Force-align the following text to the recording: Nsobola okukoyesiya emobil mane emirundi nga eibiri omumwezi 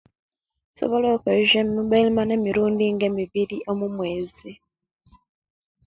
Nsobola 0.71 1.07
okukoyesiya 1.15 1.59
emobil 1.65 2.07
mane 2.15 2.33
emirundi 2.39 2.85
nga 2.95 3.07
eibiri 3.19 3.57
omumwezi 3.71 4.51